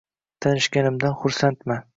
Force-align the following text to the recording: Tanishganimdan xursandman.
Tanishganimdan 0.45 1.15
xursandman. 1.23 1.89